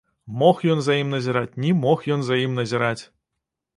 Мог 0.43 0.61
ён 0.75 0.79
за 0.87 0.95
ім 1.01 1.11
назіраць, 1.15 1.53
не 1.65 1.71
мог 1.85 1.99
ён 2.17 2.21
за 2.31 2.41
ім 2.45 2.59
назіраць. 2.61 3.01